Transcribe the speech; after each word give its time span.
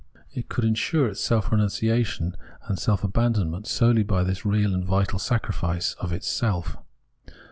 It 0.33 0.49
could 0.49 0.65
ensure 0.65 1.09
its 1.09 1.19
self 1.21 1.51
renunciation 1.51 2.35
and 2.67 2.79
self 2.79 3.03
aban 3.03 3.35
donment 3.35 3.67
solely 3.67 4.01
by 4.01 4.23
this 4.23 4.43
real 4.47 4.73
and 4.73 4.83
vital 4.83 5.19
sacrifice 5.19 5.93
[of 5.99 6.11
its 6.11 6.27
self]. 6.27 6.75